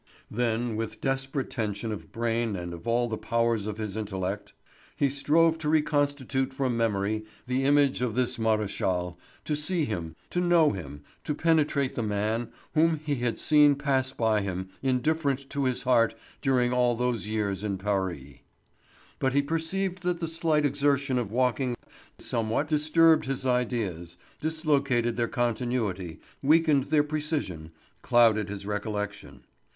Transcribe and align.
Then, 0.31 0.75
with 0.75 0.99
desperate 0.99 1.51
tension 1.51 1.91
of 1.91 2.11
brain 2.11 2.55
and 2.55 2.73
of 2.73 2.87
all 2.87 3.07
the 3.07 3.19
powers 3.19 3.67
of 3.67 3.77
his 3.77 3.95
intellect, 3.95 4.51
he 4.95 5.11
strove 5.11 5.59
to 5.59 5.69
reconstitute 5.69 6.51
from 6.55 6.75
memory 6.75 7.23
the 7.45 7.63
image 7.65 8.01
of 8.01 8.15
this 8.15 8.39
Maréchal, 8.39 9.15
to 9.45 9.55
see 9.55 9.85
him, 9.85 10.15
to 10.31 10.41
know 10.41 10.71
him, 10.71 11.03
to 11.23 11.35
penetrate 11.35 11.93
the 11.93 12.01
man 12.01 12.49
whom 12.73 12.99
he 13.05 13.13
had 13.17 13.37
seen 13.37 13.75
pass 13.75 14.11
by 14.11 14.41
him, 14.41 14.69
indifferent 14.81 15.47
to 15.51 15.65
his 15.65 15.83
heart 15.83 16.15
during 16.41 16.73
all 16.73 16.95
those 16.95 17.27
years 17.27 17.63
in 17.63 17.77
Paris. 17.77 18.39
But 19.19 19.33
he 19.33 19.43
perceived 19.43 20.01
that 20.01 20.19
the 20.19 20.27
slight 20.27 20.65
exertion 20.65 21.19
of 21.19 21.31
walking 21.31 21.75
somewhat 22.17 22.67
disturbed 22.67 23.25
his 23.25 23.45
ideas, 23.45 24.17
dislocated 24.39 25.15
their 25.15 25.27
continuity, 25.27 26.19
weakened 26.41 26.85
their 26.85 27.03
precision, 27.03 27.69
clouded 28.01 28.49
his 28.49 28.65
recollection. 28.65 29.45